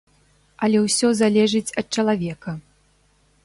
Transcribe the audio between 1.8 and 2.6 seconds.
ад чалавека.